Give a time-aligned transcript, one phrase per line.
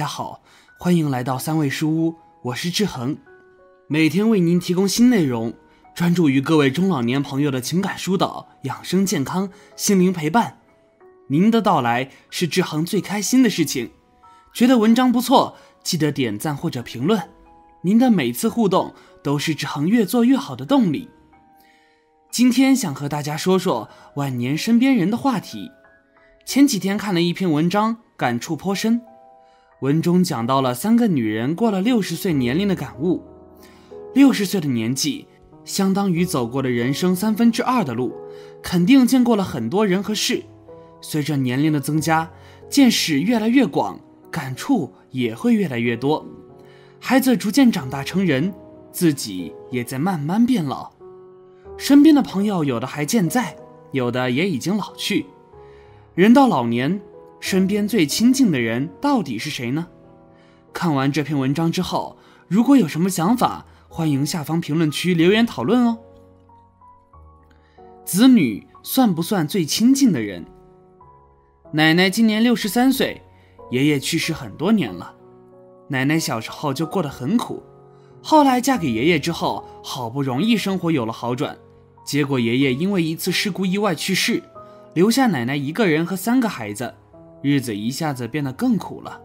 [0.00, 0.40] 大家好，
[0.78, 3.18] 欢迎来到三味书屋，我是志恒，
[3.86, 5.52] 每天为您提供新内容，
[5.94, 10.56] 专注于各位中老年朋友的情感疏导、养生健康、心灵陪伴。
[11.26, 13.90] 您的到来是志恒最开心的事情。
[14.54, 17.28] 觉得文章不错，记得点赞或者评论，
[17.82, 21.10] 您的每次互动都是志恒越做越好的动力。
[22.30, 25.70] 今天想和大家说说晚年身边人的话题。
[26.46, 29.02] 前几天看了一篇文章，感触颇深。
[29.80, 33.24] 文中讲到了三个女人过了六十岁年龄的感悟。
[34.12, 35.26] 六十岁的年纪，
[35.64, 38.12] 相当于走过了人生三分之二的路，
[38.62, 40.42] 肯定见过了很多人和事。
[41.00, 42.30] 随着年龄的增加，
[42.68, 43.98] 见识越来越广，
[44.30, 46.26] 感触也会越来越多。
[46.98, 48.52] 孩子逐渐长大成人，
[48.92, 50.90] 自己也在慢慢变老。
[51.78, 53.56] 身边的朋友有的还健在，
[53.92, 55.24] 有的也已经老去。
[56.14, 57.00] 人到老年。
[57.40, 59.86] 身边最亲近的人到底是谁呢？
[60.72, 65.98] 看完这篇文章之后，如果有什么想法，欢迎下方评论区留言讨论哦。
[68.04, 70.44] 子女算不算最亲近的人？
[71.72, 73.20] 奶奶今年六十三岁，
[73.70, 75.14] 爷爷去世很多年了。
[75.88, 77.62] 奶奶小时候就过得很苦，
[78.22, 81.56] 后来嫁给爷爷之后，好不容易生活有了好转，
[82.04, 84.42] 结果爷爷因为一次事故意外去世，
[84.94, 86.94] 留下奶奶一个人和三个孩子。
[87.42, 89.20] 日子一下子变得更苦了，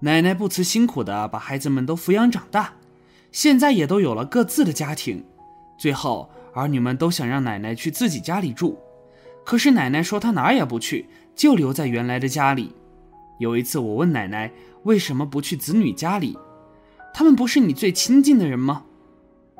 [0.00, 2.74] 奶奶不辞辛苦的把孩子们都抚养长大，
[3.32, 5.24] 现在也都有了各自的家庭。
[5.76, 8.78] 最后，儿女们都想让奶奶去自己家里住，
[9.44, 12.72] 可是奶奶说她哪儿也不去，就留在原来的家里。
[13.38, 14.50] 有一次，我问奶奶
[14.84, 16.38] 为什么不去子女家里，
[17.12, 18.84] 他们不是你最亲近的人吗？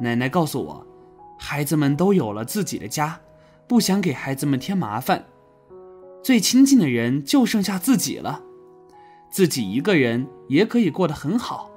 [0.00, 0.86] 奶奶告诉我，
[1.38, 3.20] 孩子们都有了自己的家，
[3.66, 5.24] 不想给孩子们添麻烦。
[6.28, 8.42] 最亲近的人就剩下自己了，
[9.30, 11.70] 自己一个人也可以过得很好。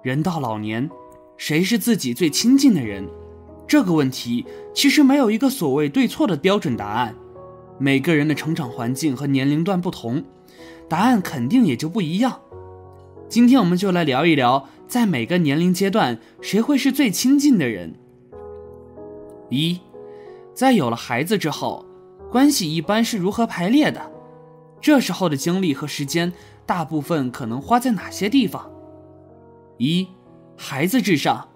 [0.00, 0.88] 人到老年，
[1.36, 3.04] 谁是自己最亲近的人？
[3.66, 7.16] 这个问题其实没有一个所谓对错的标准答案。
[7.76, 10.22] 每个人的成长环境和年龄段不同，
[10.88, 12.42] 答案肯定也就不一样。
[13.28, 17.96] 今天我们就来聊一聊，在每个年龄阶段，谁会是最亲近的人？
[19.50, 19.80] 一，
[20.54, 21.84] 在有了孩子之后。
[22.34, 24.10] 关系一般是如何排列的？
[24.80, 26.32] 这时候的精力和时间，
[26.66, 28.68] 大部分可能花在哪些地方？
[29.78, 30.08] 一，
[30.56, 31.46] 孩子至上。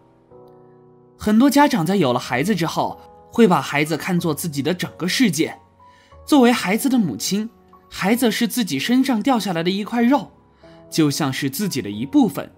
[1.17, 3.01] 很多家长在有了孩子之后，
[3.33, 5.59] 会把孩子看作自己的整个世界。
[6.25, 7.51] 作为孩子的母亲，
[7.91, 10.31] 孩子是自己身上掉下来的一块肉，
[10.89, 12.53] 就像是自己的一部分，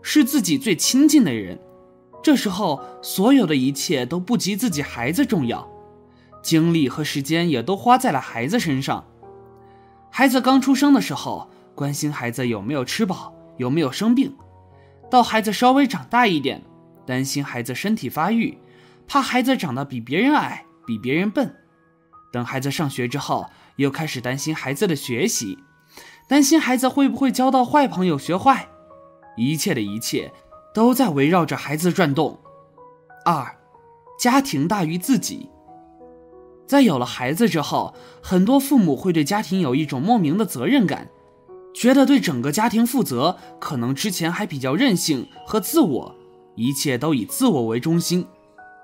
[0.00, 1.60] 是自己最亲近的人。
[2.22, 5.75] 这时候，所有的一切都不及自己孩子重要。
[6.46, 9.04] 精力和时间也都花在了孩子身上。
[10.12, 14.30] 孩子刚出生的时候，关心孩子有没有吃饱，有没有生病；
[15.10, 16.62] 到孩子稍微长大一点，
[17.04, 18.56] 担心孩子身体发育，
[19.08, 21.48] 怕孩子长得比别人矮、比别人笨；
[22.32, 25.58] 等孩子上学之后，又开始担心孩子的学习，
[26.28, 28.68] 担心孩子会不会交到坏朋友、学坏。
[29.36, 30.32] 一切的一切，
[30.72, 32.38] 都在围绕着孩子转动。
[33.24, 33.58] 二，
[34.16, 35.50] 家庭大于自己。
[36.66, 41.08] 在有了孩子之后，很多父母会对家庭有一种莫名的责任感，
[41.72, 46.14] 觉得对整个家庭负责，可能之前还比较任性和自我，
[46.56, 48.26] 一切都以自我为中心，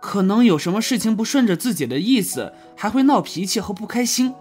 [0.01, 4.33] 可能有什么事情不顺着自己的意思，还会闹脾气和不开心。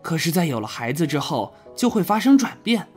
[0.00, 2.88] 可是，在有了孩子之后，就会发生转变，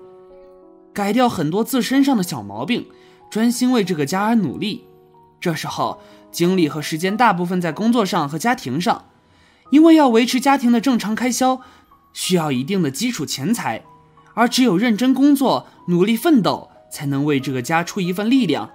[0.94, 2.88] 改掉很多自身上的小毛病，
[3.29, 4.85] 专心为这个家而努力。
[5.41, 6.00] 这时候，
[6.31, 9.06] 精力和时间大部分在工作上和家庭上。
[9.69, 11.61] 因为要维持家庭的正常开销，
[12.13, 13.83] 需要一定的基础钱财，
[14.33, 18.72] 而只有认真工作、努力奋斗，才能为这个家出一份力量。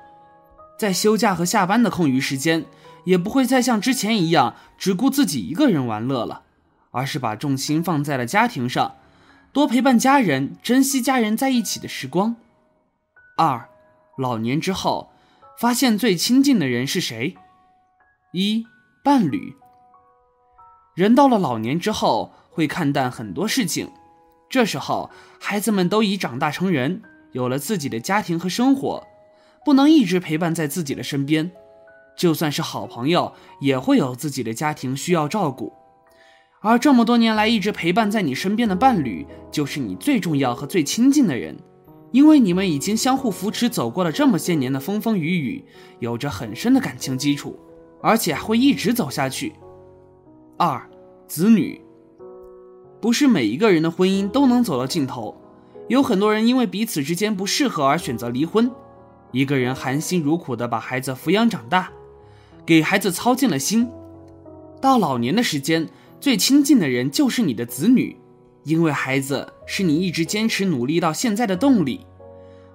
[0.79, 2.67] 在休假和下班的空余时间，
[3.05, 6.43] 也不会再像之前一样只顾自己一个人玩乐了，
[6.91, 8.97] 而是把重心放在了家庭上，
[9.53, 12.37] 多陪伴家人，珍惜家人在一起的时光。
[13.37, 13.69] 二，
[14.19, 15.11] 老年之后，
[15.59, 17.37] 发现最亲近的人是谁？
[18.33, 18.67] 一，
[19.05, 19.57] 伴侣。
[20.95, 23.91] 人到了老年之后，会看淡很多事情。
[24.51, 25.11] 这时候，
[25.41, 27.01] 孩子们都已长大成人，
[27.33, 29.07] 有了自己的家庭和生活，
[29.65, 31.51] 不能一直陪伴在自己的身边。
[32.15, 35.73] 就算是好朋友，也会有自己的家庭需要照顾。
[36.61, 41.57] 而这么多年来一直陪伴在你身边的伴侣，就是你最重要和最亲近的人，
[42.11, 45.65] 因为你们已经相互扶持走过了这么些年的风风雨雨，
[46.01, 47.59] 有着很深的感情基础，
[48.03, 49.55] 而且会一直走下去。
[50.65, 50.89] 二，
[51.27, 51.81] 子女，
[53.01, 55.35] 不是每一个人的婚姻都能走到尽头，
[55.89, 58.71] 有很多人因为彼此之间不适合而选择离婚。
[59.33, 61.91] 一个人含辛茹苦地把孩子抚养长大，
[62.65, 63.91] 给孩子操尽了心，
[64.81, 65.89] 到老年的时间，
[66.21, 68.17] 最亲近的人就是你的子女，
[68.63, 72.07] 因为孩子是你一直坚持努力到现在的动力。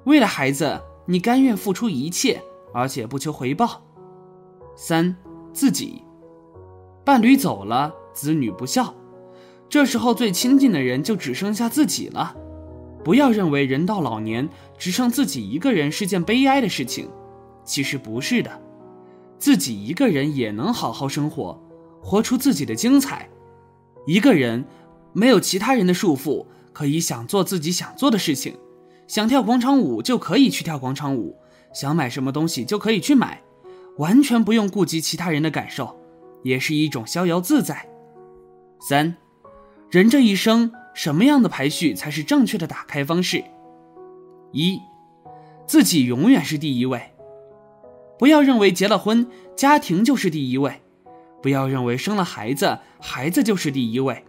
[0.04, 2.42] 为了孩子，你甘愿付出一切，
[2.74, 3.82] 而且不求回报。
[4.76, 5.16] 三，
[5.54, 6.04] 自己，
[7.08, 8.94] 伴侣走了，子女不孝，
[9.70, 12.36] 这时候最亲近的人就只剩下自己了。
[13.02, 17.10] 不要认为人到老年只剩自己一个人是件悲哀的事情，
[17.64, 18.52] 其实不是的，
[19.40, 21.58] 自己一个人也能好好生活，
[22.02, 23.30] 活出自己的精彩。
[24.06, 24.66] 一个人
[25.14, 28.58] 没有其他人的束缚，可以想做自己想做的事情，
[29.08, 31.38] 想跳广场舞就可以去跳广场舞，
[31.74, 33.42] 想买什么东西就可以去买，
[33.96, 35.96] 完全不用顾及其他人的感受，
[36.44, 37.88] 也是一种逍遥自在。
[38.80, 39.18] 三，
[39.90, 40.72] 人这一生。
[40.94, 43.44] 什么样的排序才是正确的打开方式？
[44.52, 44.82] 一，
[45.68, 47.12] 自己永远是第一位。
[48.18, 50.82] 不要认为结了婚，家庭就是第一位；
[51.40, 54.26] 不要认为生了孩子，孩子就是第一位。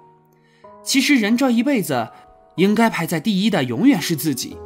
[0.83, 2.11] 其实人这一辈子，
[2.57, 4.59] 应该排在第一的永远是自己，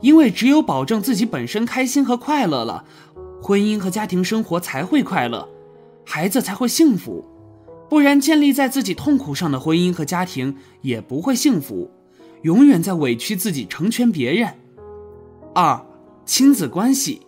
[0.00, 2.84] 因为只有保证自己本身开心和快乐了，
[3.40, 5.48] 婚姻和家庭生活才会快乐，
[6.06, 7.22] 孩子才会幸福。
[7.90, 11.90] 不然，建立在自己痛苦上的婚姻和家庭也不会幸福，
[12.42, 14.54] 永远在委屈自己成全别人。
[15.54, 15.84] 二，
[16.24, 17.20] 亲子关系。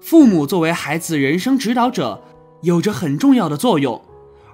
[0.00, 2.22] 父母作为孩子人生指导者，
[2.62, 4.00] 有着很重要的作用，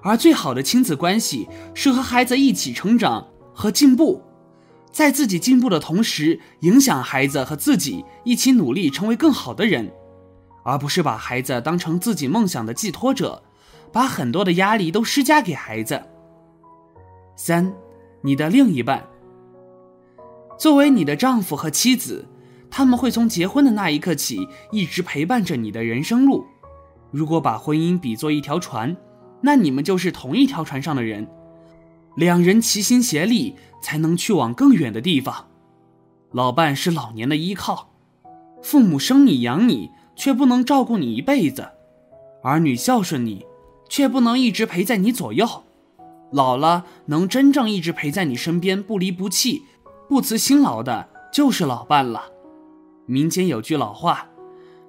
[0.03, 4.23] 而最好的亲子关系是和孩子一起成长和进步，
[4.91, 9.91] 在自己进步的同时，影响孩子和自己一起努力成为更好的人，
[10.69, 13.43] 而不是把孩子当成自己梦想的寄托者。
[13.91, 16.03] 把很多的压力都施加给孩子。
[17.37, 17.73] 三，
[18.21, 19.03] 你的另一半，
[20.59, 22.27] 作为你的丈夫和妻子，
[22.71, 26.45] 他们会从结婚的那一刻起一直陪伴着你的人生路。
[27.11, 28.95] 如果把婚姻比作一条船，
[29.41, 31.27] 那你们就是同一条船上的人，
[32.15, 35.49] 两人齐心协力才能去往更远的地方。
[36.33, 37.95] 老伴是老年的依靠，
[38.63, 41.67] 父母生你养你，却不能照顾你一辈子，
[42.43, 43.47] 儿女孝顺你。
[43.91, 45.49] 却不能一直陪在你左右，
[46.31, 49.63] 老了能真正一直陪在你身边不离不弃、
[50.11, 52.27] 不辞辛劳的，就是老伴了。
[53.07, 54.29] 民间有句老话：“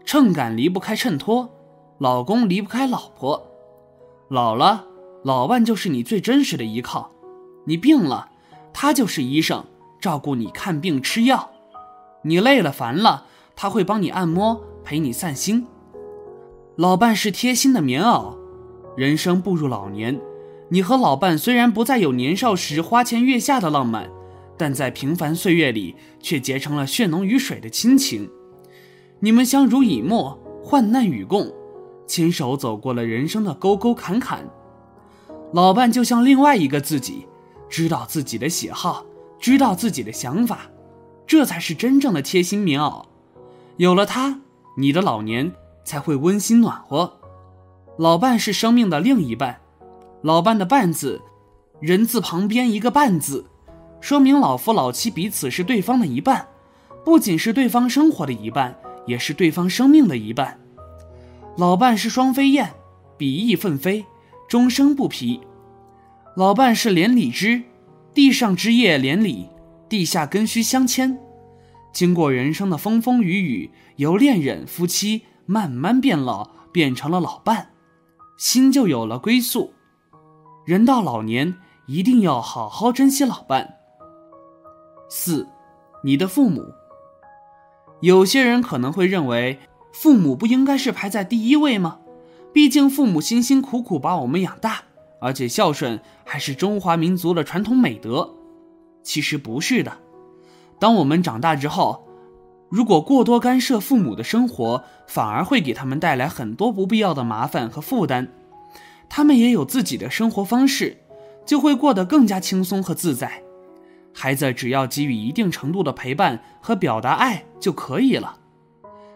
[0.03, 1.47] 秤杆离不开秤砣，
[1.97, 3.47] 老公离不开老婆。”
[4.27, 4.83] 老了，
[5.23, 7.09] 老伴就是你最真实的依靠。
[7.63, 8.31] 你病了，
[8.73, 9.63] 他就是医生，
[10.01, 11.51] 照顾你看病吃药；
[12.23, 15.67] 你累了烦了，他会帮你按摩，陪你散心。
[16.75, 18.35] 老伴是贴心的棉袄。
[18.97, 20.19] 人生步入老年，
[20.69, 24.09] 你和老伴虽然不再有年少时花前月下的浪漫，
[24.57, 28.31] 但在平凡岁月里却结成了血浓于水的亲情。
[29.19, 31.53] 你们相濡以沫，患难与共，
[32.07, 34.49] 牵手走过了人生的沟沟坎坎。
[35.53, 37.27] 老伴就像另外一个自己，
[37.69, 39.05] 知道自己的喜好，
[39.39, 40.61] 知道自己的想法，
[41.27, 43.03] 这才是真正的贴心棉袄。
[43.77, 44.41] 有了他，
[44.79, 45.51] 你的老年
[45.83, 47.11] 才会温馨暖和。
[47.97, 49.59] 老伴是生命的另一半，
[50.21, 51.21] 老伴的伴字，
[51.81, 53.45] 人字旁边一个半字，
[53.99, 56.47] 说明老夫老妻彼此是对方的一半，
[57.03, 58.73] 不仅是对方生活的一半，
[59.05, 60.57] 也是对方生命的一半。
[61.57, 62.71] 老伴是双飞燕，
[63.17, 64.05] 比翼奋飞，
[64.47, 65.41] 终生不疲。
[66.37, 67.61] 老伴是连理枝，
[68.13, 69.49] 地上枝叶连理，
[69.89, 71.19] 地下根须相牵。
[71.91, 77.71] 经过人生的风风雨雨，由恋人、夫妻慢慢变老，变成了老伴。
[78.37, 79.73] 心就有了归宿，
[80.65, 81.55] 人到老年
[81.87, 83.75] 一定要好好珍惜老伴。
[85.09, 85.47] 四，
[86.03, 86.63] 你的父母。
[88.01, 89.59] 有些人可能会认为，
[89.91, 91.99] 父母不应该是排在第一位吗？
[92.53, 94.83] 毕竟父母辛辛苦苦把我们养大，
[95.19, 98.35] 而且孝顺还是中华民族的传统美德。
[99.03, 99.97] 其实不是的，
[100.79, 102.05] 当我们长大之后。
[102.71, 108.27] 如果过多干涉父母的生活，反而会给他们带来很多不必要的麻烦和负担。
[109.09, 110.99] 他们也有自己的生活方式，
[111.47, 113.41] 就会过得更加轻松和自在。
[114.13, 118.37] 孩子只要给予一定程度的陪伴和表达爱就可以了，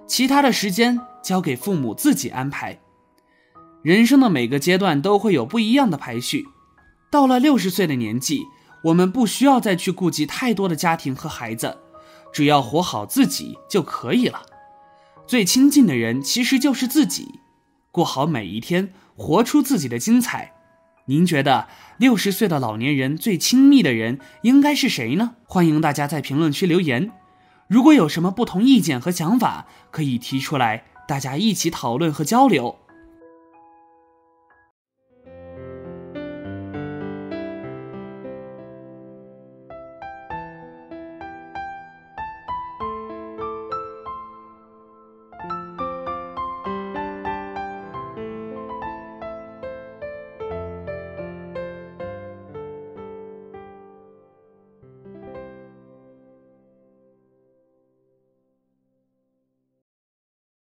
[0.07, 2.79] 其他的时间交给父母自己安排。
[3.83, 6.47] 人生的每个阶段都会有不一样的排序。
[7.11, 8.41] 到了六十岁的年纪，
[8.83, 11.79] 我们不需要再去顾及太多的家庭和孩子。
[12.33, 14.41] 只要活好自己就可以了，
[15.27, 17.39] 最亲近的人其实就是自己，
[17.91, 20.53] 过好每一天，活出自己的精彩，
[21.05, 25.35] 您觉得六十岁的老年人最亲密的人应该是谁呢？
[25.45, 27.11] 欢迎大家在评论区留言。
[27.67, 32.79] 如果有什么不同意见和想法，可以提出来，大家一起讨论和交流。